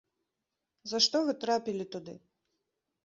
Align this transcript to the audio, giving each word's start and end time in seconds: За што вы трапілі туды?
За 0.93 0.97
што 1.07 1.17
вы 1.27 1.37
трапілі 1.43 1.85
туды? 1.97 2.13